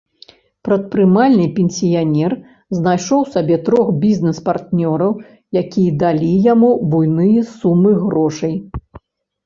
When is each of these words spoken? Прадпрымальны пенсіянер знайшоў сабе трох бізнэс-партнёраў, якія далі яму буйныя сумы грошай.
Прадпрымальны 0.67 1.45
пенсіянер 1.57 2.33
знайшоў 2.79 3.21
сабе 3.37 3.55
трох 3.69 3.93
бізнэс-партнёраў, 4.07 5.11
якія 5.65 5.91
далі 6.03 6.31
яму 6.53 6.75
буйныя 6.95 7.49
сумы 7.57 7.91
грошай. 8.05 8.63